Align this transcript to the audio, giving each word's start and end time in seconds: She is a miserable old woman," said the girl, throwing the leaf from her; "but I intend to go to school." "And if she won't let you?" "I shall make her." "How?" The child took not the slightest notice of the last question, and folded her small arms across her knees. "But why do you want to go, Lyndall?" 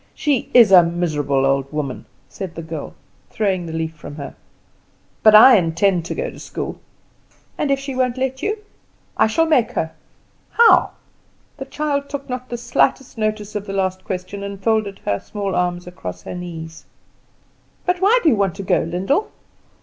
She 0.15 0.49
is 0.51 0.71
a 0.71 0.81
miserable 0.81 1.45
old 1.45 1.71
woman," 1.71 2.07
said 2.27 2.55
the 2.55 2.63
girl, 2.63 2.95
throwing 3.29 3.67
the 3.67 3.73
leaf 3.73 3.93
from 3.93 4.15
her; 4.15 4.33
"but 5.21 5.35
I 5.35 5.57
intend 5.59 6.05
to 6.05 6.15
go 6.15 6.31
to 6.31 6.39
school." 6.39 6.79
"And 7.55 7.69
if 7.69 7.79
she 7.79 7.93
won't 7.93 8.17
let 8.17 8.41
you?" 8.41 8.57
"I 9.15 9.27
shall 9.27 9.45
make 9.45 9.73
her." 9.73 9.91
"How?" 10.53 10.93
The 11.57 11.65
child 11.65 12.09
took 12.09 12.27
not 12.27 12.49
the 12.49 12.57
slightest 12.57 13.15
notice 13.15 13.53
of 13.53 13.67
the 13.67 13.73
last 13.73 14.03
question, 14.03 14.41
and 14.41 14.59
folded 14.59 14.99
her 15.05 15.19
small 15.19 15.53
arms 15.55 15.85
across 15.85 16.23
her 16.23 16.33
knees. 16.33 16.85
"But 17.85 18.01
why 18.01 18.17
do 18.23 18.29
you 18.29 18.35
want 18.35 18.55
to 18.55 18.63
go, 18.63 18.79
Lyndall?" 18.79 19.29